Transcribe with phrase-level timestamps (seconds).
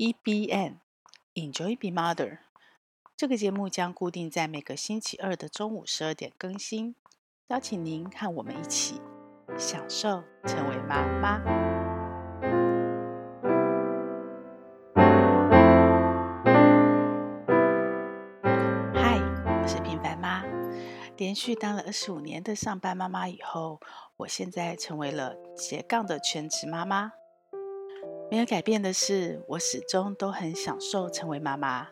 [0.00, 0.78] E B N
[1.34, 2.38] Enjoy Be Mother。
[3.16, 6.94] 这个节目将固定在每个星期二的中午十二点更新，
[7.48, 9.00] 邀请您和我们一起
[9.58, 11.40] 享受成为妈妈。
[18.94, 19.18] 嗨，
[19.60, 20.44] 我是平凡妈。
[21.16, 23.80] 连续当了二十五年的上班妈妈以后，
[24.18, 27.14] 我现在成为了斜杠的全职妈妈。
[28.30, 31.88] 没有改变的是，我始终都很享受成为妈妈，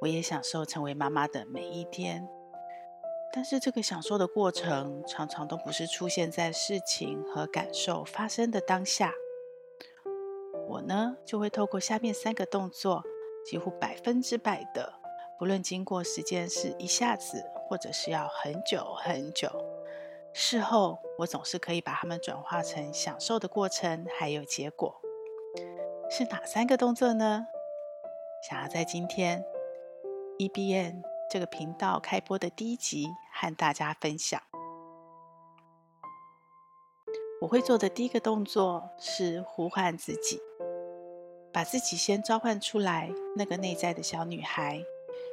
[0.00, 2.28] 我也享受成为妈妈的每一天。
[3.32, 9.14] 但是这个享受的过程，常常都不是出现在事情和感受发生的当下。
[10.68, 13.02] 我呢，就会透过下面三个动作，
[13.46, 14.92] 几乎百分之百的，
[15.38, 19.48] 不论经过时间是一下子，或者是要很久很久，
[20.34, 24.99] 事后我总是可以把它们转化成享受的过程，还有结果。
[26.12, 27.46] 是哪三个动作呢？
[28.42, 29.44] 想要在今天
[30.38, 34.42] EBN 这个频道开播的第一集和大家分享。
[37.40, 40.40] 我会做的第一个动作是呼唤自己，
[41.52, 44.82] 把自己先召唤出来，那个内在的小女孩，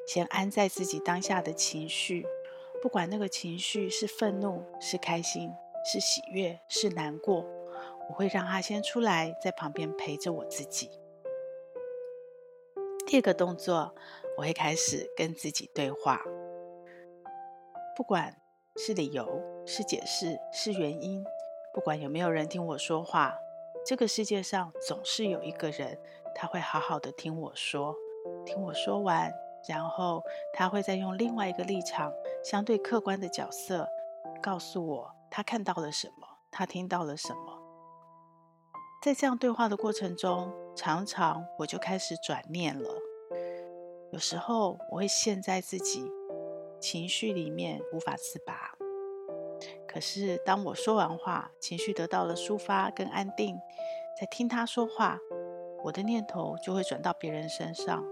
[0.07, 2.23] 先安在自己当下的情绪，
[2.83, 5.51] 不管那个情绪是愤怒、是开心、
[5.91, 7.43] 是喜悦、是难过。
[8.09, 10.89] 我会让他先出来，在旁边陪着我自己。
[13.05, 13.93] 第二个动作，
[14.37, 16.21] 我会开始跟自己对话，
[17.95, 18.35] 不管
[18.75, 21.23] 是理由、是解释、是原因，
[21.73, 23.33] 不管有没有人听我说话，
[23.85, 25.97] 这个世界上总是有一个人，
[26.35, 27.95] 他会好好的听我说，
[28.45, 29.33] 听我说完，
[29.69, 30.21] 然后
[30.53, 32.13] 他会再用另外一个立场、
[32.43, 33.87] 相对客观的角色，
[34.41, 37.56] 告诉我他看到了什么，他听到了什么。
[38.99, 42.89] 在这样对话的过程中，常常我就开始转念了。
[44.11, 46.11] 有时候我会陷在自己
[46.79, 48.73] 情绪里面无法自拔。
[49.87, 53.57] 可是当我说完话，情绪得到了抒发跟安定，
[54.19, 55.19] 在听他说话，
[55.83, 58.03] 我的念头就会转到别人身上。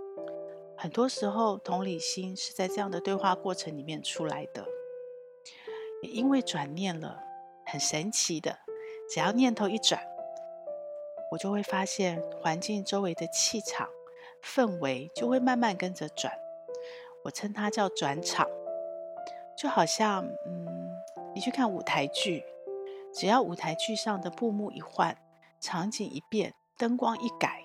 [0.77, 4.65] 很多时候，同理心是在这样的对话过程里面出来的。
[6.03, 7.23] 也因为转念了，
[7.65, 8.59] 很神奇的，
[9.09, 10.14] 只要念头一转。
[11.31, 13.89] 我就会发现环境周围的气场、
[14.43, 16.33] 氛围就会慢慢跟着转，
[17.23, 18.47] 我称它叫转场。
[19.57, 20.67] 就好像，嗯，
[21.33, 22.43] 你去看舞台剧，
[23.13, 25.17] 只要舞台剧上的布幕一换，
[25.59, 27.63] 场景一变，灯光一改，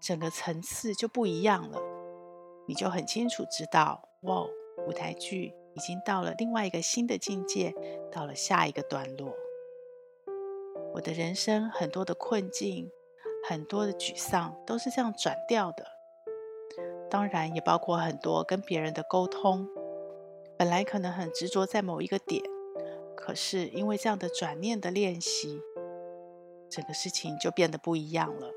[0.00, 1.80] 整个层次就不一样了。
[2.66, 4.46] 你就很清楚知道，哇，
[4.86, 7.74] 舞台剧已经到了另外一个新的境界，
[8.12, 9.34] 到了下一个段落。
[10.92, 12.90] 我的人生很多的困境，
[13.48, 15.86] 很多的沮丧，都是这样转掉的。
[17.08, 19.68] 当然，也包括很多跟别人的沟通。
[20.56, 22.42] 本来可能很执着在某一个点，
[23.16, 25.60] 可是因为这样的转念的练习，
[26.68, 28.50] 整个事情就变得不一样了。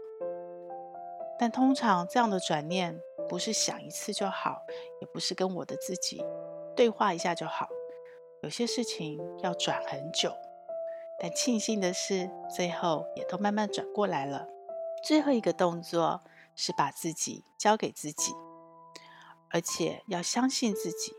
[1.39, 4.63] 但通常这样的转念，不是想一次就好，
[5.01, 6.23] 也不是跟我的自己
[6.75, 7.67] 对话一下就好。
[8.41, 10.33] 有些事情要转很久。
[11.19, 14.47] 但庆幸的是，最后也都慢慢转过来了。
[15.03, 16.21] 最后一个动作
[16.55, 18.33] 是把自己交给自己，
[19.51, 21.13] 而且要相信自己。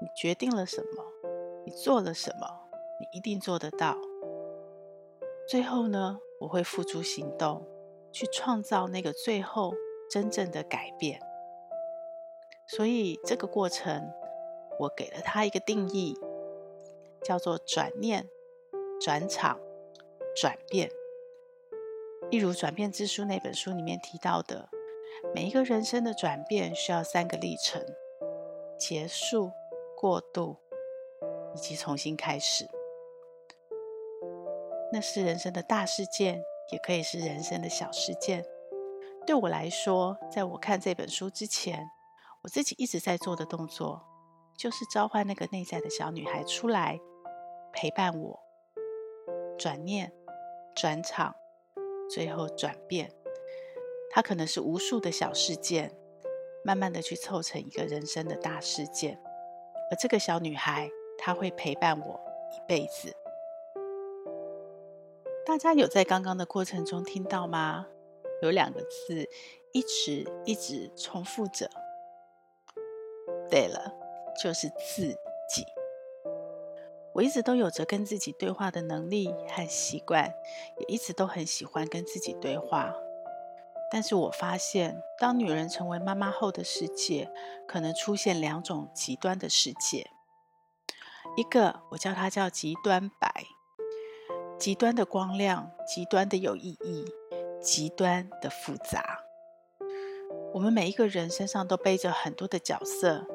[0.00, 1.04] 你决定了什么，
[1.64, 2.68] 你做了什么，
[3.00, 3.96] 你一定做得到。
[5.48, 7.66] 最后呢，我会付诸行动，
[8.12, 9.74] 去创造那个最后
[10.10, 11.20] 真正的改变。
[12.66, 14.12] 所以这个过程，
[14.80, 16.16] 我给了他一个定义。
[17.24, 18.28] 叫做转念、
[19.00, 19.58] 转场、
[20.36, 20.90] 转变。
[22.30, 24.68] 例如《转变之书》那本书里面提到的，
[25.34, 27.84] 每一个人生的转变需要三个历程：
[28.78, 29.50] 结束、
[29.96, 30.56] 过渡
[31.54, 32.66] 以及重新开始。
[34.92, 38.44] 那是人生的大事件，也可以是人生的小事件。
[39.26, 41.86] 对我来说，在我看这本书之前，
[42.42, 44.02] 我自己一直在做的动作，
[44.56, 47.00] 就是召唤那个内在的小女孩出来。
[47.72, 48.40] 陪伴我，
[49.58, 50.12] 转念、
[50.74, 51.34] 转场，
[52.10, 53.10] 最后转变。
[54.10, 55.92] 它可能是无数的小事件，
[56.64, 59.20] 慢慢的去凑成一个人生的大事件。
[59.90, 62.20] 而这个小女孩，她会陪伴我
[62.54, 63.14] 一辈子。
[65.44, 67.88] 大家有在刚刚的过程中听到吗？
[68.42, 69.28] 有两个字
[69.72, 71.70] 一直一直重复着。
[73.48, 73.92] 对了，
[74.42, 75.08] 就是自
[75.48, 75.64] 己。
[77.14, 80.32] 我一直都有着跟自己对话的能力和习惯，
[80.78, 82.94] 也一直都很喜欢跟自己对话。
[83.90, 87.30] 但是我发现，当女人成为妈妈后的世界，
[87.68, 90.10] 可能出现两种极端的世界。
[91.36, 93.44] 一个我叫它叫极端白，
[94.58, 97.04] 极端的光亮，极端的有意义，
[97.60, 99.20] 极端的复杂。
[100.54, 103.26] 我们每一个人身上都背着很多的角色，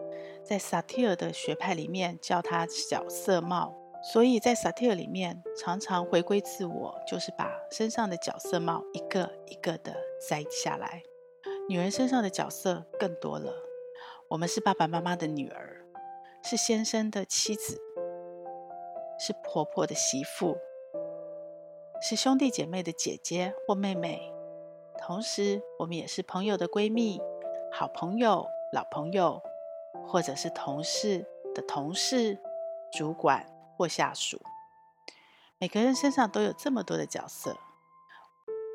[0.48, 3.76] 在萨提尔的学派里面叫它角色帽。
[4.02, 9.94] 所以在萨提尔里面，常常回归自我，就是把身上的角色帽一个一个的
[10.30, 11.04] 摘下来。
[11.68, 13.52] 女人身上的角色更多了，
[14.30, 15.86] 我们是爸爸妈妈的女儿，
[16.42, 17.82] 是先生的妻子，
[19.20, 20.56] 是婆婆的媳妇，
[22.02, 24.32] 是兄弟姐妹的姐姐或妹妹，
[25.06, 27.20] 同时我们也是朋友的闺蜜、
[27.74, 29.42] 好朋友、老朋友，
[30.08, 32.40] 或者是同事的同事、
[32.92, 33.46] 主管。
[33.80, 34.42] 或下属，
[35.60, 37.56] 每个人身上都有这么多的角色。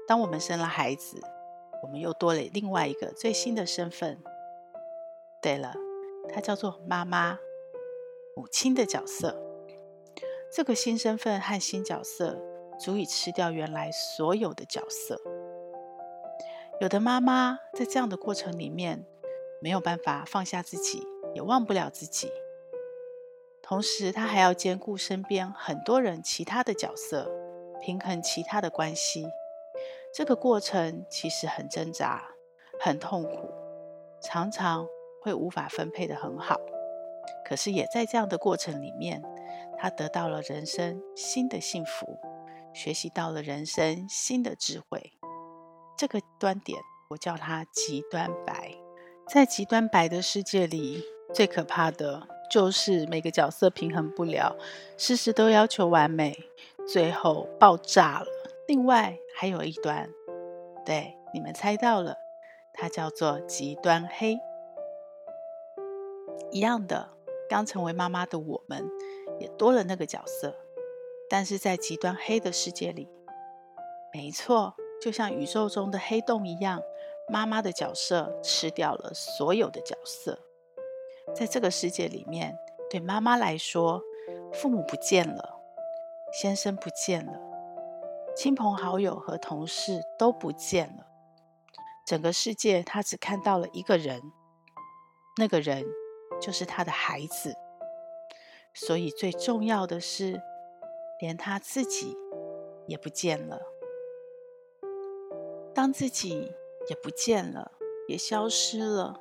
[0.07, 1.21] 当我们生了孩子，
[1.83, 4.23] 我们又多了另外一个最新的身份。
[5.43, 5.75] 对了，
[6.33, 7.37] 它叫做妈妈、
[8.37, 9.43] 母亲的角色。
[10.53, 12.41] 这个新身份和新角色，
[12.79, 15.21] 足以吃掉原来所有的角色。
[16.81, 19.05] 有的妈妈在这样的过程里面，
[19.61, 22.31] 没有办法放下自己，也忘不了自己。
[23.63, 27.31] 同时，他还要兼顾身边很多人其他的角色，
[27.81, 29.27] 平衡其他的关系。
[30.15, 32.29] 这个过程其实很挣扎，
[32.81, 33.49] 很痛苦，
[34.21, 34.87] 常常
[35.23, 36.61] 会无法分配得很好。
[37.47, 39.23] 可是也在这样的过程里面，
[39.79, 42.19] 他得到了人生新的幸福，
[42.75, 45.13] 学习到了人生新的智慧。
[45.97, 46.79] 这个端点，
[47.11, 48.75] 我叫它极端白。
[49.29, 52.29] 在极端白的世界里，最可怕的。
[52.51, 54.55] 就是每个角色平衡不了，
[54.99, 56.39] 事事都要求完美，
[56.87, 58.27] 最后爆炸了。
[58.67, 60.11] 另外还有一端，
[60.85, 62.15] 对，你们猜到了，
[62.75, 64.39] 它叫做极端黑。
[66.51, 67.09] 一样的，
[67.49, 68.87] 刚成为妈妈的我们，
[69.41, 70.55] 也多了那个角色，
[71.31, 73.09] 但是在极端黑的世界里，
[74.13, 76.83] 没错，就像宇宙中的黑洞一样，
[77.31, 80.39] 妈妈的角色吃掉了所有的角色。
[81.35, 82.57] 在这个世界里面，
[82.91, 84.03] 对妈妈来说，
[84.53, 85.61] 父母不见了，
[86.33, 87.41] 先生不见了，
[88.37, 91.07] 亲朋好友和同事都不见了。
[92.07, 94.21] 整个世界，她只看到了一个人，
[95.39, 95.85] 那个人
[96.41, 97.55] 就是她的孩子。
[98.75, 100.43] 所以最重要的是，
[101.21, 102.17] 连她自己
[102.87, 103.61] 也不见了。
[105.75, 106.53] 当自己
[106.89, 107.73] 也不见了，
[108.09, 109.19] 也消失了。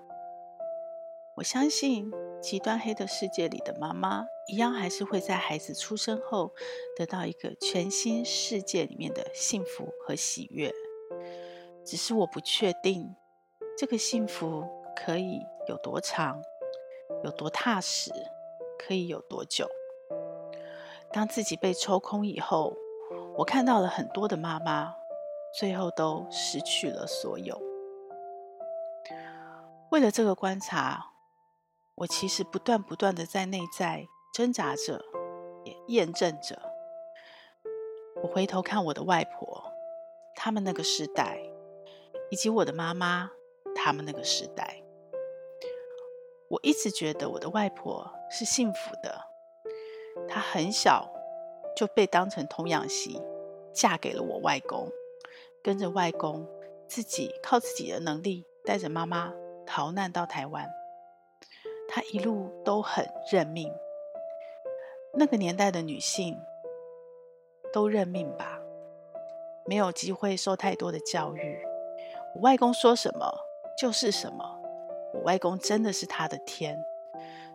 [1.42, 6.54] 我相信，极端黑的世界里的妈妈，一样还是会在孩子出生后
[6.96, 10.72] 得到一个全新世界里面的幸福和喜悦。
[11.84, 13.16] 只是我不确定，
[13.76, 16.40] 这个幸福可以有多长，
[17.24, 18.12] 有多踏实，
[18.78, 19.68] 可以有多久。
[21.12, 22.78] 当自己被抽空以后，
[23.38, 24.94] 我看到了很多的妈妈，
[25.58, 27.60] 最后都失去了所有。
[29.90, 31.08] 为了这个观察。
[31.96, 35.04] 我其实不断不断的在内在挣扎着，
[35.64, 36.62] 也验证着。
[38.24, 39.72] 我回头看我的外婆，
[40.36, 41.40] 他们那个时代，
[42.30, 43.32] 以及我的妈妈，
[43.76, 44.82] 他们那个时代，
[46.48, 49.22] 我一直觉得我的外婆是幸福的。
[50.28, 51.10] 她很小
[51.76, 53.22] 就被当成童养媳，
[53.74, 54.90] 嫁给了我外公，
[55.64, 56.48] 跟着外公
[56.88, 59.34] 自己靠自己的能力带着妈妈
[59.66, 60.70] 逃难到台湾。
[61.94, 63.70] 她一路都很认命。
[65.14, 66.40] 那个年代的女性
[67.74, 68.62] 都认命吧，
[69.66, 71.62] 没有机会受太多的教育。
[72.34, 73.30] 我外公说什么
[73.78, 74.58] 就是什么。
[75.14, 76.82] 我外公真的是他的天，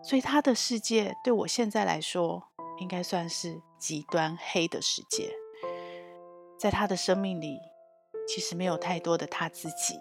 [0.02, 2.42] 所以他的世界对我现在来说，
[2.78, 5.34] 应该算是极端黑的世界。
[6.58, 7.58] 在他的生命里，
[8.28, 9.98] 其实没有太多的他自己。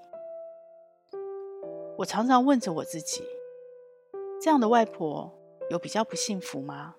[2.00, 3.24] 我常常问着我自己。
[4.42, 5.32] 这样的外婆
[5.70, 6.96] 有比较不幸福吗？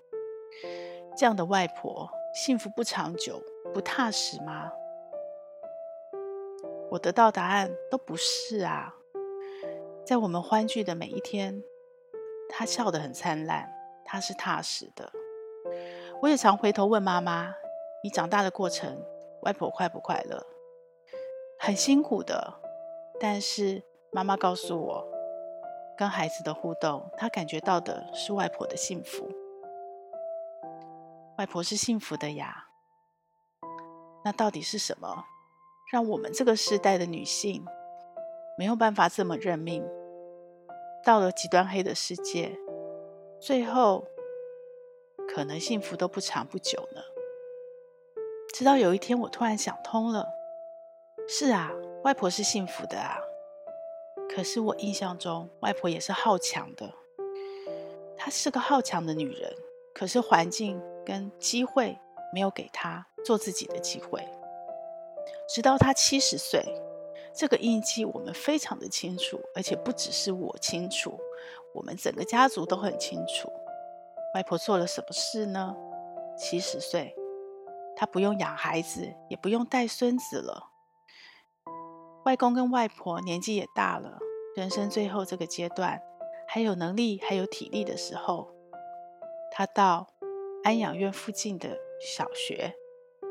[1.16, 4.72] 这样的外婆幸福不长久、不踏实吗？
[6.90, 8.94] 我得到答案都不是啊。
[10.04, 11.62] 在我们欢聚的每一天，
[12.48, 13.72] 她笑得很灿烂，
[14.04, 15.12] 她是踏实的。
[16.22, 17.54] 我也常回头问妈妈
[18.02, 19.04] ：“你长大的过程，
[19.42, 20.46] 外婆快不快乐？”
[21.58, 22.54] 很辛苦的，
[23.18, 25.15] 但是妈妈告诉我。
[25.96, 29.30] 跟孩子的互动，他感觉到的是外婆的幸福。
[31.38, 32.68] 外婆是幸福的呀。
[34.24, 35.24] 那到底是什么，
[35.92, 37.64] 让我们这个时代的女性
[38.58, 39.86] 没有办法这么认命，
[41.04, 42.58] 到了极端黑的世界，
[43.40, 44.04] 最后
[45.28, 47.00] 可能幸福都不长不久呢。
[48.52, 50.26] 直到有一天，我突然想通了，
[51.28, 51.70] 是啊，
[52.02, 53.18] 外婆是幸福的啊。
[54.28, 56.92] 可是我印象中，外婆也是好强的。
[58.16, 59.54] 她是个好强的女人，
[59.94, 61.98] 可是环境跟机会
[62.32, 64.22] 没有给她做自己的机会。
[65.48, 66.64] 直到她七十岁，
[67.34, 71.18] 这个印记我们非常的清楚，而且不只是我清楚，
[71.72, 73.50] 我们整个家族都很清楚。
[74.34, 75.74] 外婆做了什么事呢？
[76.36, 77.14] 七十岁，
[77.94, 80.70] 她不用养孩子，也不用带孙子了。
[82.26, 84.18] 外公跟外婆年纪也大了。
[84.56, 86.02] 人生最后这个阶段，
[86.48, 88.52] 还有能力、还有体力的时候，
[89.52, 90.08] 他到
[90.64, 92.74] 安养院附近的小学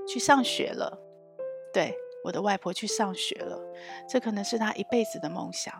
[0.07, 0.97] 去上学了。
[1.73, 3.59] 对，我的外婆去上学了，
[4.07, 5.73] 这可能是他一辈子的梦想。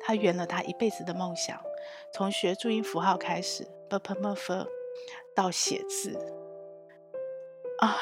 [0.00, 1.60] 他圆了他一辈子的梦想，
[2.14, 4.64] 从学注音符号开始，b p m f，
[5.34, 6.16] 到写字
[7.80, 7.96] 啊，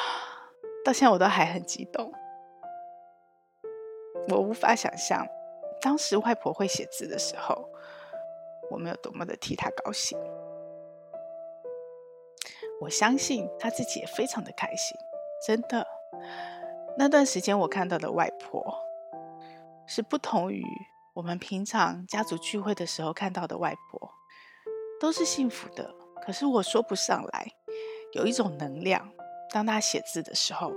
[0.84, 2.12] 到现在我都还很激动，
[4.28, 5.26] 我无法想象。
[5.80, 7.68] 当时外婆会写字的时候，
[8.70, 10.18] 我们有多么的替她高兴。
[12.80, 14.96] 我相信她自己也非常的开心，
[15.46, 15.86] 真的。
[16.96, 18.74] 那段时间我看到的外婆，
[19.86, 20.64] 是不同于
[21.14, 24.10] 我们平常家族聚会的时候看到的外婆，
[25.00, 25.94] 都是幸福的。
[26.26, 27.52] 可是我说不上来，
[28.12, 29.12] 有一种能量。
[29.50, 30.72] 当他写字的时候，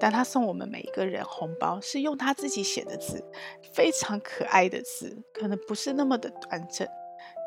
[0.00, 3.24] 当他送我们每一个人红包，是用他自己写的字，
[3.72, 6.86] 非常可爱的字，可能不是那么的端正，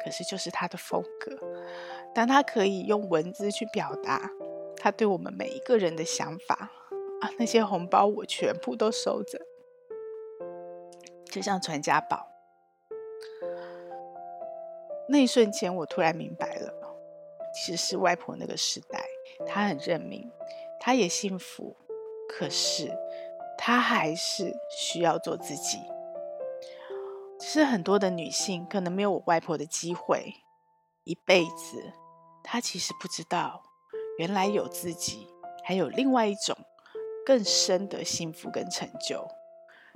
[0.03, 1.37] 可是就是他的风格。
[2.13, 4.29] 当他可以用文字去表达
[4.77, 6.69] 他对我们每一个人的想法
[7.21, 9.39] 啊，那些红包我全部都收着，
[11.25, 12.27] 就像传家宝。
[15.09, 16.73] 那一瞬间，我突然明白了，
[17.53, 19.05] 其实是外婆那个时代，
[19.45, 20.31] 她很认命。
[20.83, 21.77] 她也幸福，
[22.27, 22.91] 可是
[23.55, 25.77] 她还是需要做自己。
[27.39, 30.33] 只是很多的女性可能没有我外婆的机会，
[31.03, 31.93] 一辈子，
[32.43, 33.61] 她其实不知道，
[34.17, 35.27] 原来有自己，
[35.63, 36.57] 还有另外一种
[37.23, 39.27] 更深的幸福跟成就，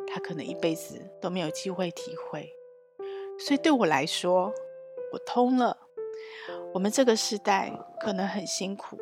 [0.07, 2.47] 她可能一辈子都没有机会体会。
[3.39, 4.53] 所以对我来说，
[5.11, 5.75] 我通了。
[6.75, 8.99] 我们这个时代可能很辛苦。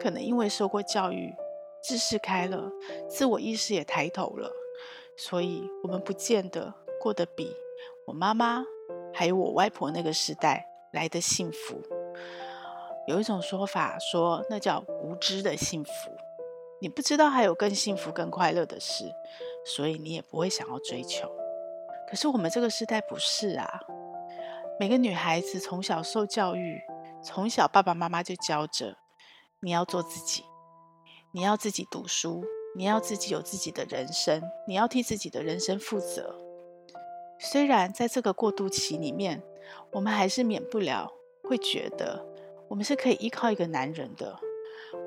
[0.00, 1.34] 可能因为受过教育，
[1.82, 2.70] 知识开了，
[3.08, 4.50] 自我意识也抬头了，
[5.16, 7.54] 所以我们不见得过得比
[8.06, 8.64] 我妈妈
[9.12, 11.80] 还有我外婆那个时代来得幸福。
[13.06, 15.90] 有一种说法说，那叫无知的幸福。
[16.80, 19.10] 你不知道还有更幸福、更快乐的事，
[19.64, 21.30] 所以你也不会想要追求。
[22.10, 23.80] 可是我们这个时代不是啊，
[24.78, 26.82] 每个女孩子从小受教育，
[27.22, 28.96] 从小爸爸妈妈就教着。
[29.60, 30.44] 你要做自己，
[31.32, 32.44] 你要自己读书，
[32.76, 36.38] 你要自己有自己的人生，你要替自己的人生负责。
[37.38, 39.42] 虽然在这个过渡期里面，
[39.92, 41.10] 我们还是免不了
[41.42, 42.24] 会觉得
[42.68, 44.38] 我们是可以依靠一个男人的，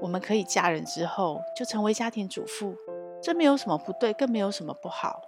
[0.01, 2.75] 我们可以嫁人之后就成为家庭主妇，
[3.21, 5.21] 这没有什么不对，更没有什么不好。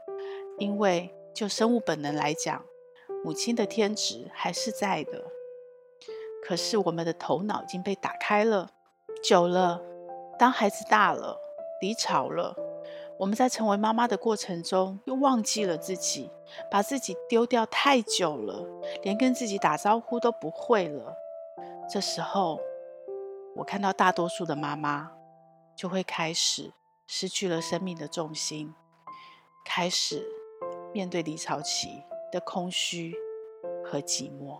[0.57, 2.65] 因为就生物本能来讲，
[3.23, 5.25] 母亲的天职还是在的。
[6.43, 8.71] 可是我们的头脑已经被打开了。
[9.23, 9.79] 久了，
[10.39, 11.37] 当孩子大了，
[11.79, 12.55] 离巢了，
[13.19, 16.31] 我们在成为妈妈的过程中，又忘记了自己，
[16.71, 18.65] 把自己丢掉太久了，
[19.03, 21.15] 连跟自己打招呼都不会了。
[21.87, 22.59] 这时候，
[23.55, 25.11] 我看到大多数的妈妈，
[25.75, 26.73] 就会开始
[27.05, 28.73] 失去了生命的重心，
[29.63, 30.27] 开始
[30.91, 33.13] 面对离巢期的空虚
[33.85, 34.59] 和寂寞。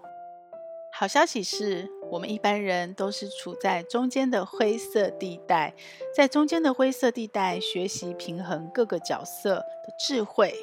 [1.02, 5.74] 好消息是，我们一般人都是处在中间的灰色地带，
[6.16, 10.54] 在中间的灰色地带学习平衡各个角色的智慧，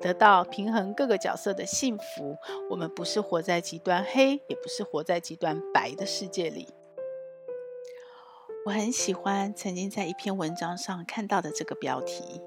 [0.00, 2.36] 得到平衡各个角色的幸福。
[2.70, 6.68] 我们不是活在极端黑，也不是活在极端白的世界里。
[8.66, 12.40] 我很喜欢曾经在一篇文章上看到的这个标题：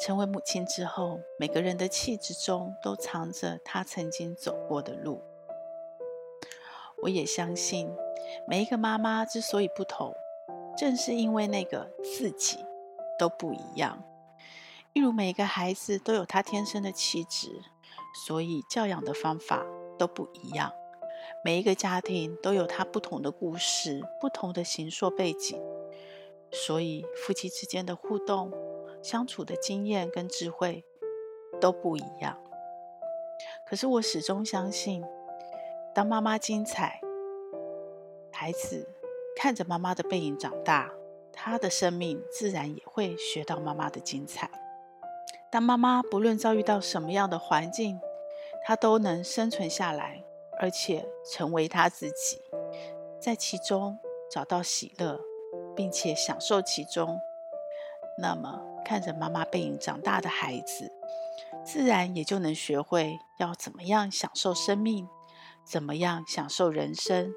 [0.00, 5.20] 成为母亲之后，每个人的气质中都藏着他曾经走过的路。
[7.02, 7.88] 我也相信，
[8.46, 10.14] 每一个妈妈之所以不同，
[10.76, 12.58] 正是因为那个自己
[13.18, 14.04] 都不一样。
[14.94, 17.48] 例如，每一个孩子都有他天生的气质，
[18.26, 19.64] 所以教养的方法
[19.96, 20.72] 都不一样。
[21.44, 25.62] 每一个家庭都有他不同的故事、不同的形塑背景，
[26.50, 28.52] 所以夫妻之间的互动、
[29.02, 30.84] 相处的经验跟智慧
[31.60, 32.36] 都不一样。
[33.68, 35.04] 可是我始终相信，
[35.94, 37.00] 当妈妈精彩，
[38.32, 38.88] 孩子
[39.36, 40.92] 看着妈妈的背影长大，
[41.32, 44.50] 他的生命自然也会学到妈妈的精彩。
[45.50, 47.98] 当妈妈不论遭遇到什么样的环境，
[48.64, 50.22] 她都能生存下来，
[50.60, 52.40] 而且成为她自己，
[53.18, 53.98] 在其中
[54.30, 55.18] 找到喜乐，
[55.74, 57.18] 并且享受其中。
[58.18, 60.92] 那么，看着妈妈背影长大的孩子，
[61.64, 65.08] 自然也就能学会要怎么样享受生命，
[65.70, 67.34] 怎么样享受人生，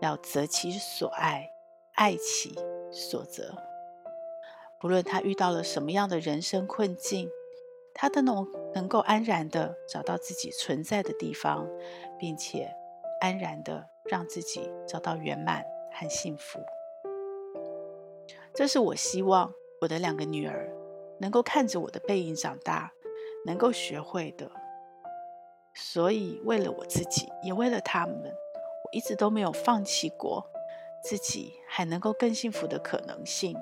[0.00, 1.50] 要择其所爱，
[1.94, 2.54] 爱其
[2.92, 3.56] 所择。
[4.78, 7.28] 不论他遇到了什么样的人生困境，
[7.92, 11.66] 他都能能够安然的找到自己存在的地方，
[12.18, 12.72] 并且
[13.20, 16.60] 安然的让自己找到圆满和幸福。
[18.54, 19.52] 这是我希望。
[19.82, 20.72] 我的两个女儿
[21.18, 22.92] 能够看着我的背影长大，
[23.44, 24.50] 能够学会的。
[25.78, 30.50] 所以，为了我自己，也为了他们，我一直都没有放弃过
[31.02, 33.54] 自己还能够更幸福的可能性。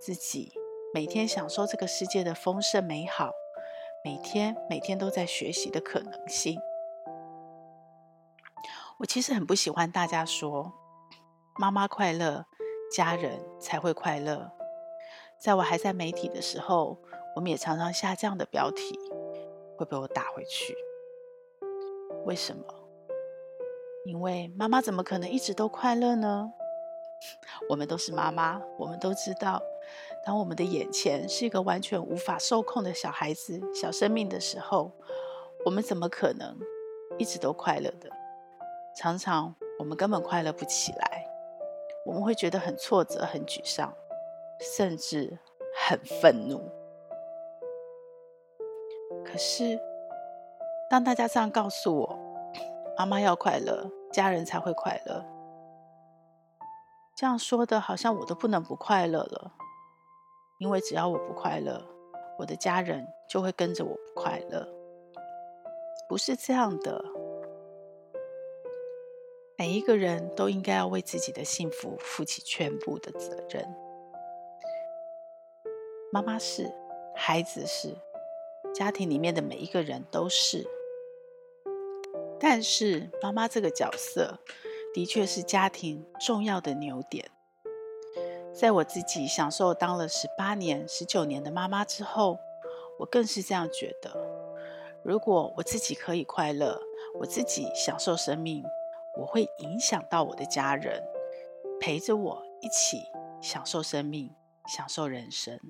[0.00, 0.54] 自己
[0.94, 3.30] 每天享受这个世界的丰盛美好，
[4.02, 6.58] 每天每天都在学习的可能性。
[9.00, 10.72] 我其实很不喜欢大家说
[11.60, 12.46] “妈妈快乐，
[12.90, 14.50] 家人才会快乐”。
[15.38, 16.98] 在我还在媒体的时候，
[17.36, 18.98] 我们也常常下这样的标题，
[19.76, 20.74] 会被我打回去。
[22.28, 22.62] 为什么？
[24.04, 26.52] 因为妈妈怎么可能一直都快乐呢？
[27.70, 29.62] 我们都是妈妈，我们都知道，
[30.26, 34.92] 当我们的眼前是一个完全无法受控的小孩子、小生命的时候，
[35.64, 36.54] 我们怎么可能
[37.16, 38.10] 一直都快乐的？
[38.94, 41.26] 常常我们根本快乐不起来，
[42.04, 43.90] 我们会觉得很挫折、很沮丧。
[44.60, 45.38] 甚至
[45.86, 46.60] 很愤怒。
[49.24, 49.78] 可是，
[50.90, 52.18] 当大家这样告诉我
[52.96, 55.22] ：“妈妈要快乐，家人才会快乐。”
[57.14, 59.52] 这样说的好像我都不能不快乐了，
[60.58, 61.84] 因为只要我不快乐，
[62.38, 64.66] 我的家人就会跟着我不快乐。
[66.08, 67.04] 不是这样的，
[69.58, 73.68] 每一个人都应该要为自己的幸福负起全部的责任。
[76.10, 76.72] 妈妈是，
[77.14, 77.94] 孩子是，
[78.74, 80.77] 家庭里面的每一个人都是。
[82.40, 84.38] 但是妈妈这个角色，
[84.94, 87.30] 的确是家庭重要的牛点。
[88.54, 92.38] 在我自己享受当了十八年、十九年的妈妈之后，
[92.98, 94.10] 我更是这样觉得：
[95.04, 96.80] 如果我自己可以快乐，
[97.20, 98.64] 我自己享受生命，
[99.16, 101.02] 我会影响到我的家人，
[101.80, 103.02] 陪着我一起
[103.40, 104.34] 享受生命，
[104.66, 105.60] 享受人生。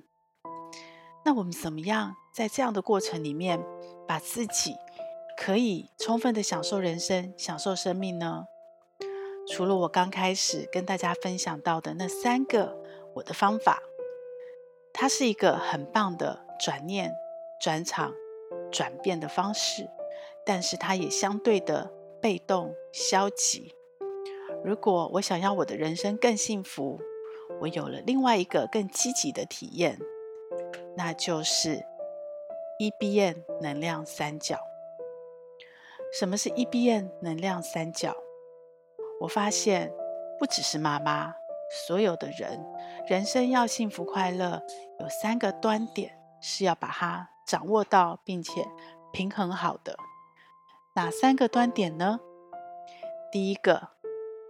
[1.25, 3.63] 那我们怎么样在这样的过程里面，
[4.07, 4.75] 把自己
[5.39, 8.47] 可以充分的享受人生、享受生命呢？
[9.47, 12.77] 除了我刚开始跟大家分享到的那三个
[13.15, 13.81] 我的方法，
[14.91, 17.13] 它是一个很棒的转念、
[17.61, 18.13] 转场、
[18.69, 19.89] 转变的方式，
[20.45, 21.89] 但是它也相对的
[22.21, 23.73] 被动、消极。
[24.61, 26.99] 如果我想要我的人生更幸福，
[27.61, 29.97] 我有了另外一个更积极的体验。
[30.97, 31.85] 那就是
[32.81, 34.68] EBN 能量三角。
[36.11, 38.15] 什么是 E B N 能量三角？
[39.21, 39.93] 我发现
[40.39, 41.35] 不只是妈妈，
[41.87, 42.65] 所有的人，
[43.07, 44.63] 人生要幸福快乐，
[44.99, 48.65] 有三个端点是要把它掌握到，并且
[49.13, 49.95] 平衡好的。
[50.95, 52.19] 哪三个端点呢？
[53.31, 53.89] 第一个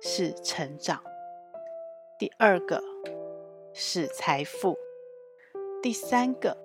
[0.01, 1.03] 是成长，
[2.17, 2.81] 第二个
[3.73, 4.77] 是财富。
[5.83, 6.57] 第三个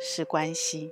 [0.00, 0.90] 是关系。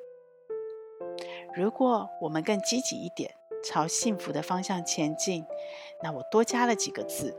[1.54, 5.44] 如果我们更积极一点，朝幸福的方向前进，
[6.02, 7.36] 那我多加了几个字。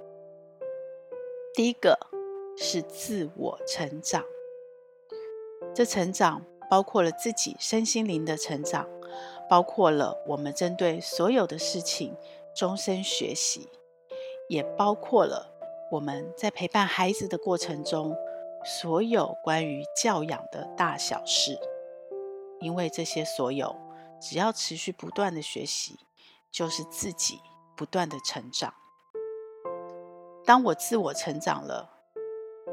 [1.53, 1.97] 第一个
[2.58, 4.23] 是自我成长，
[5.73, 8.88] 这成长包括了自己身心灵的成长，
[9.49, 12.15] 包括了我们针对所有的事情
[12.56, 13.69] 终身学习，
[14.49, 15.53] 也包括了
[15.91, 18.15] 我们在陪伴孩子的过程中。
[18.65, 21.58] 所有关于教养的大小事，
[22.60, 23.73] 因为这些所有，
[24.19, 25.97] 只要持续不断的学习，
[26.58, 27.39] 就是自己
[27.76, 28.74] 不断的成长。
[30.43, 31.88] 当我自我成长了，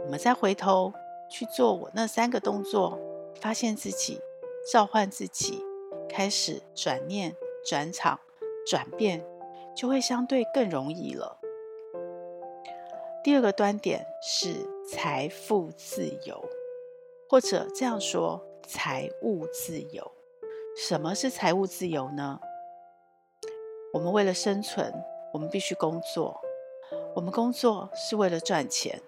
[0.07, 0.91] 我们再回头
[1.31, 2.99] 去做我那三个动作，
[3.43, 4.19] 发现自己
[4.73, 5.63] 召唤自己，
[6.09, 8.19] 开始转念、转场、
[8.67, 9.23] 转变，
[9.77, 11.39] 就会相对更容易了。
[13.23, 16.43] 第二个端点是财富自由，
[17.29, 20.11] 或者这样说，财务自由。
[20.75, 22.41] 什么是财务自由呢？
[23.95, 24.93] 我们为了生存，
[25.33, 26.41] 我们必须工作。
[27.15, 29.01] 我们工作是为了赚钱，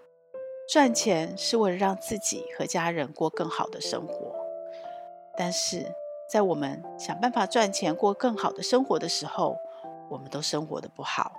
[0.68, 4.32] 赚钱是为了让自己和家人过更好的生活。
[5.36, 5.92] 但是
[6.30, 9.56] 在我们想办法赚钱过更好的生活的时候，
[10.08, 11.32] 我们都生活得不好，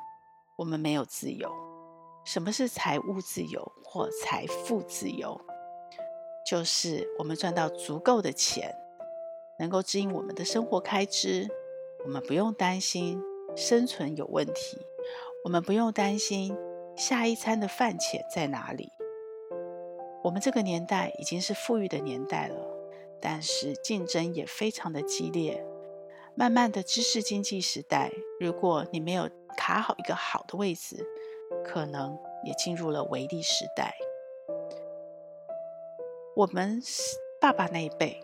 [0.58, 1.50] 我们没有自由。
[2.26, 5.40] 什么是财务自由或财富自由？
[6.46, 8.76] 就是我们赚到足够的钱，
[9.58, 11.48] 能够指引我们的生活开支，
[12.04, 13.22] 我们不用担心
[13.58, 14.78] 生存有问题。
[15.44, 16.56] 我们不用担心
[16.96, 18.92] 下一餐的饭钱在哪里。
[20.24, 22.56] 我们这个年代已经是富裕的年代了，
[23.20, 25.66] 但是竞争也非常的激烈。
[26.36, 31.04] 慢慢的知识经济时代，如果你没有卡好一个好的位置，
[31.66, 33.96] 可能也进入了微利时代。
[36.36, 36.80] 我们
[37.42, 38.22] 爸爸那一辈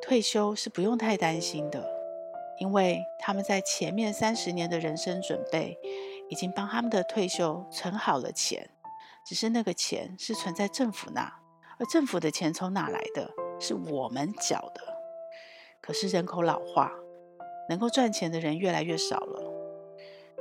[0.00, 1.88] 退休是不用太担心的，
[2.62, 5.76] 因为他们在前面三十年的人生准备。
[6.28, 8.70] 已经帮他们的退休存好了钱，
[9.22, 11.30] 只是那个钱是存在政府那，
[11.78, 13.30] 而政府的钱从哪来的？
[13.60, 14.80] 是我们缴的。
[15.82, 16.90] 可是人口老化，
[17.68, 19.52] 能够赚钱的人越来越少了，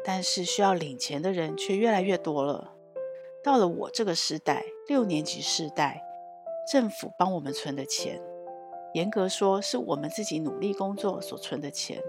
[0.05, 2.71] 但是需要领钱的人却越来越多了。
[3.43, 6.01] 到了我这个时代，六年级世代，
[6.71, 8.21] 政府帮我们存的钱，
[8.93, 12.01] 严格说是我们自己努力工作所存的钱，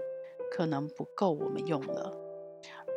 [0.51, 2.13] 可能不够我们用了。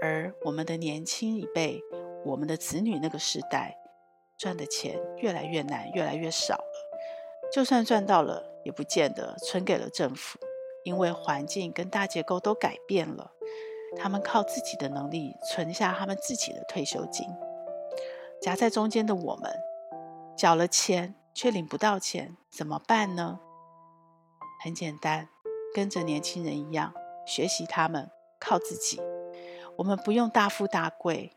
[0.02, 1.80] 而我们的年轻一辈，
[2.24, 3.78] 我们的子女那个时代，
[4.36, 6.64] 赚的钱越来越难，越来越少了。
[7.52, 10.38] 就算赚到了，也不见得存给了政府，
[10.84, 13.32] 因为环境跟大结构都改变了。
[13.96, 17.26] 他们靠自己的能力存下他们自己的退休金。
[18.42, 19.50] 夹在中间的我们，
[20.36, 23.40] 缴了钱却领不到钱，怎么办呢？
[24.62, 25.28] 很简单，
[25.74, 26.92] 跟着年轻人一样，
[27.26, 29.00] 学习他们，靠自己。
[29.76, 31.32] 我们不用大富大贵，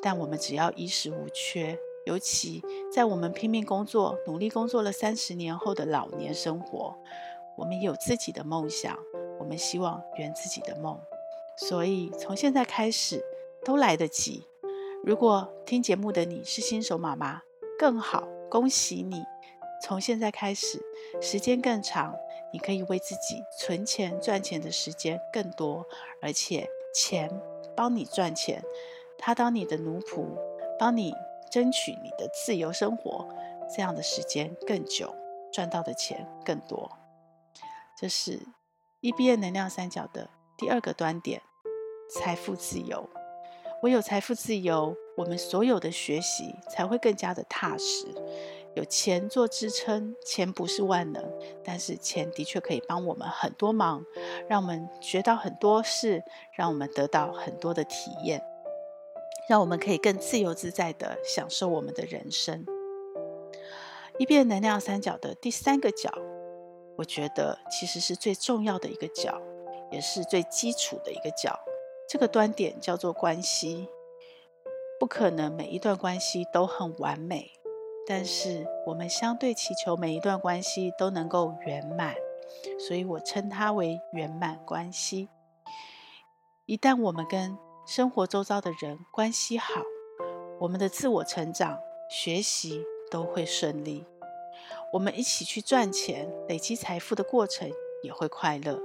[0.00, 1.78] 但我们只要衣食无缺。
[2.04, 6.96] 尤其在我们拼命工作、努力工作了三十年后的老年生活，
[7.56, 8.98] 我们有自己的梦想，
[9.38, 10.98] 我们希望圆自己的梦。
[11.56, 13.22] 所以从现在开始
[13.64, 14.48] 都来得及。
[15.04, 17.42] 如果听节目的你是新手妈妈，
[17.78, 19.22] 更好，恭喜你！
[19.80, 20.80] 从现在开始，
[21.20, 22.16] 时间更长，
[22.52, 25.86] 你可以为自己存钱、赚钱的时间更多，
[26.20, 27.30] 而且钱。
[27.74, 28.62] 帮你赚钱，
[29.16, 30.26] 他当你的奴仆，
[30.78, 31.14] 帮你
[31.50, 33.26] 争取你的自由生活，
[33.74, 35.14] 这样的时间更久，
[35.50, 36.92] 赚到的钱更多。
[37.96, 38.40] 这是
[39.00, 41.40] EBN 能量三角的第二个端点：
[42.10, 43.08] 财富自由。
[43.82, 48.06] 唯有财富自由，我们所有的学习才会更加的踏实。
[48.74, 51.22] 有钱做支撑，钱不是万能，
[51.62, 54.04] 但是钱的确可以帮我们很多忙，
[54.48, 56.22] 让我们学到很多事，
[56.56, 58.42] 让我们得到很多的体验，
[59.46, 62.64] 让我们可以更自由自在的享受我们的人生。
[64.18, 66.10] EBN 能量三角的第三个角，
[66.96, 69.40] 我觉得其实是最重要的一个角，
[69.90, 71.58] 也是最基础的一个角。
[72.08, 73.88] 这个端点叫做关系，
[74.98, 77.52] 不可能每一段关系都很完美。
[78.14, 82.14] 但是我们相对祈求每一段关系都能够圆满，
[82.78, 85.30] 所以我称它为圆满关系。
[86.66, 89.80] 一旦我们跟生活周遭的人关系好，
[90.60, 91.78] 我们的自我成长、
[92.10, 94.04] 学习都会顺利。
[94.92, 97.72] 我们一起去赚钱、累积财富的过程
[98.02, 98.78] 也会快乐。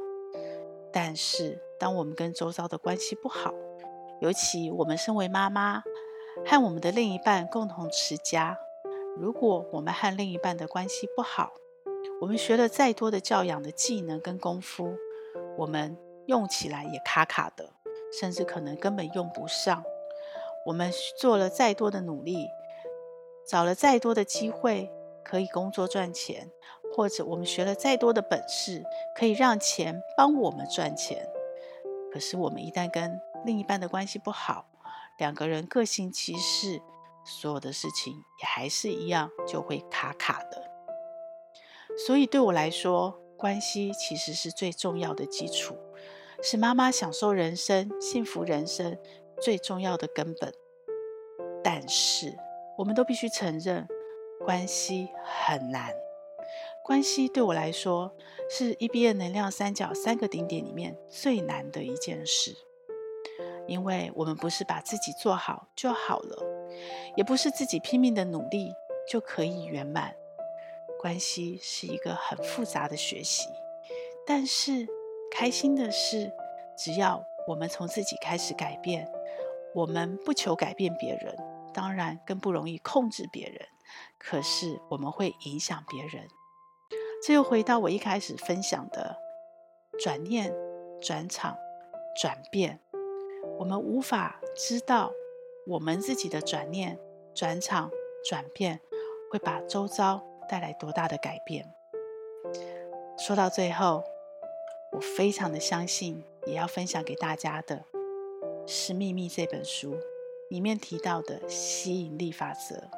[0.89, 3.53] 但是当我们跟周遭的关系不好，
[4.21, 5.83] 尤其我们身为妈妈，
[6.45, 8.57] 和我们的另一半共同持家。
[9.19, 11.53] 如果我们和另一半的关系不好，
[12.21, 14.95] 我们学了再多的教养的技能跟功夫，
[15.57, 17.71] 我们用起来也卡卡的，
[18.19, 19.83] 甚至可能根本用不上。
[20.67, 22.47] 我们做了再多的努力，
[23.47, 24.91] 找了再多的机会
[25.23, 26.51] 可以工作赚钱，
[26.95, 28.83] 或者我们学了再多的本事，
[29.15, 31.27] 可以让钱帮我们赚钱。
[32.11, 34.65] 可是我们一旦跟另一半的关系不好，
[35.17, 36.81] 两个人各行其事。
[37.27, 40.63] 所有的事情也还是一样，就会卡卡的。
[42.07, 45.75] 所以对我来说，关系其实是最重要的基础，
[46.41, 48.97] 是妈妈享受人生、幸福人生
[49.41, 50.53] 最重要的根本。
[51.63, 52.37] 但是，
[52.77, 53.87] 我们都必须承认，
[54.45, 55.91] 关系很难。
[56.85, 58.15] 关系对我来说，
[58.49, 62.55] 是 EBN 能量三角三个顶点里面最难的一件事，
[63.67, 66.56] 因为我们不是把自己做好就好了。
[67.15, 68.73] 也不是自己拼命的努力
[69.09, 70.15] 就可以圆满。
[70.99, 73.49] 关系是一个很复杂的学习，
[74.25, 74.87] 但是
[75.31, 76.31] 开心的是，
[76.77, 79.07] 只要我们从自己开始改变。
[79.75, 81.35] 我们不求改变别人，
[81.71, 83.61] 当然更不容易控制别人。
[84.17, 86.27] 可是我们会影响别人。
[87.23, 89.17] 这又回到我一开始分享的
[89.99, 90.51] 转念、
[90.99, 91.55] 转场、
[92.19, 92.79] 转变。
[93.59, 95.11] 我们无法知道
[95.69, 96.97] 我们自己的转念、
[97.35, 97.91] 转场、
[98.23, 98.79] 转变
[99.29, 101.65] 会把周遭带来多大的改变。
[103.19, 104.01] 说到最后，
[104.93, 107.83] 我非常的相信，也要分享给大家的
[108.65, 109.97] 是《秘密》这本书
[110.49, 112.89] 里面提到的吸引力法则。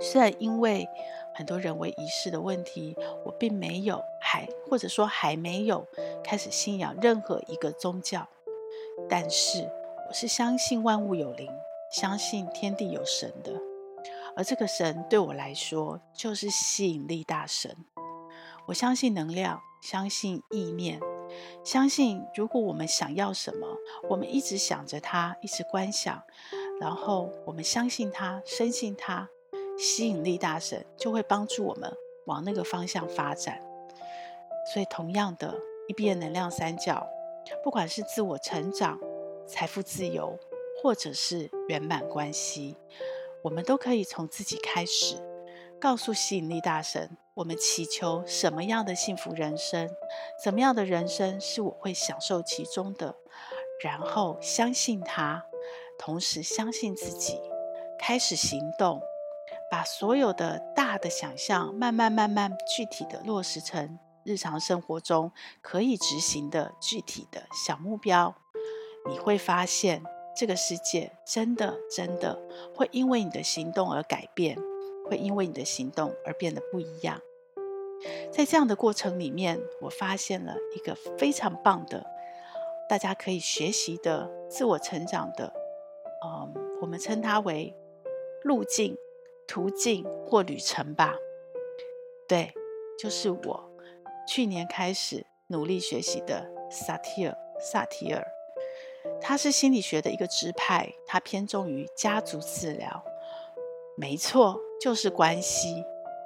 [0.00, 0.88] 虽然因为
[1.36, 5.86] 很多人为仪式的问题，我并没有还或者说还没有
[6.24, 8.26] 开始信仰任何一个宗教，
[9.08, 9.70] 但是
[10.12, 11.50] 是相信万物有灵，
[11.90, 13.52] 相信天地有神的。
[14.36, 17.76] 而这个神对我来说就是吸引力大神。
[18.66, 21.00] 我相信能量，相信意念，
[21.64, 23.66] 相信如果我们想要什么，
[24.08, 26.22] 我们一直想着它，一直观想，
[26.80, 29.28] 然后我们相信它，深信它，
[29.76, 31.92] 吸引力大神就会帮助我们
[32.26, 33.60] 往那个方向发展。
[34.72, 35.54] 所以，同样的
[35.88, 37.06] 一边能量三角，
[37.64, 38.98] 不管是自我成长、
[39.46, 40.38] 财富自由，
[40.82, 42.76] 或者是圆满关系，
[43.42, 45.16] 我们都可以从自己开始，
[45.80, 47.16] 告诉吸引力大神。
[47.34, 49.88] 我们祈求什么样的幸福人生？
[50.44, 53.16] 怎么样的人生是我会享受其中的？
[53.82, 55.44] 然后相信他，
[55.98, 57.40] 同时相信自己，
[57.98, 59.00] 开始行动，
[59.70, 68.36] 把所有的大的想象慢慢慢慢具体的落实成日常生活中可以执行的具体的小目标。
[69.08, 70.02] 你会发现，
[70.36, 72.40] 这个世界真的真的
[72.74, 74.58] 会因为你的行动而改变。
[75.04, 77.20] 会因为你的行动而变得不一样。
[78.30, 82.06] 在这样的过程里面，我发现了一个非常棒的，
[82.88, 85.52] 大家可以学习的自我成长的，
[86.24, 87.76] 嗯，我们称它为
[88.44, 88.96] 路径、
[89.46, 91.16] 途径或旅程吧。
[92.28, 92.54] 对，
[92.98, 93.70] 就是我
[94.26, 97.36] 去年开始努力学习的萨提尔。
[97.60, 98.26] 萨提尔，
[99.22, 103.04] 他是心理学的一个支派，他偏重于家族治疗。
[103.96, 104.60] 没错。
[104.80, 105.84] 就是关系，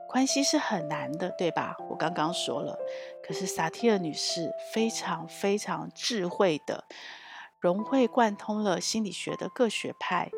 [0.08, 1.76] 关系是很难的，对吧？
[1.90, 2.74] 我刚刚说了，
[3.22, 6.84] 可是萨提尔女士非常非常智慧的
[7.60, 10.30] 融会贯通了心理学的各学派，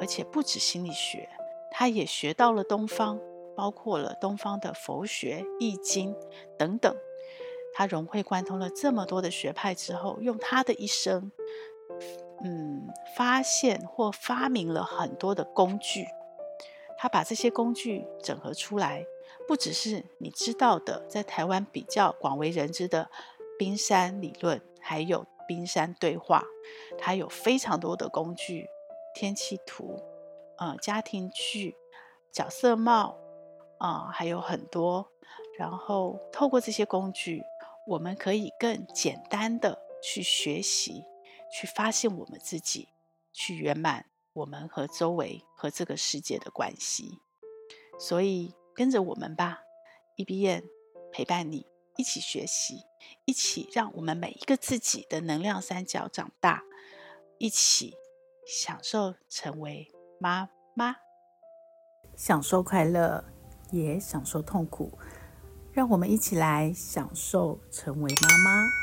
[0.00, 1.28] 而且不止心理学，
[1.70, 3.20] 她也学到了东方，
[3.54, 6.16] 包括了东方的佛学、易经
[6.58, 6.92] 等等。
[7.74, 11.30] 她融会贯通了这么多的学派之后，用她的一生，
[12.44, 16.06] 嗯，发现或发明了很多的工具。
[16.98, 19.04] 他把这些工具整合出来，
[19.48, 23.10] 不只是你知道的，在台湾比较广为人知的
[23.58, 26.44] 冰山理论，还有冰山对话。
[26.98, 28.68] 它有非常多的工具，
[29.14, 30.00] 天气图，
[30.58, 31.76] 呃，家庭剧，
[32.30, 33.18] 角色帽，
[33.78, 35.08] 啊、还有很多。
[35.58, 37.42] 然后透过这些工具，
[37.86, 41.04] 我们可以更简单的去学习，
[41.52, 42.88] 去发现我们自己，
[43.32, 44.06] 去圆满。
[44.34, 47.18] 我们和周围和这个世界的关系，
[48.00, 49.60] 所以跟着我们吧
[50.16, 50.64] ，EBN
[51.12, 51.66] 陪伴你
[51.98, 52.86] 一起学习，
[53.26, 56.62] 一起让我们每一个自己的能量三角长大，
[57.36, 57.94] 一起
[58.46, 60.96] 享受成为妈妈，
[62.16, 63.26] 享受快乐，
[63.70, 64.98] 也享受痛苦，
[65.72, 68.81] 让我们一起来享受成为妈妈。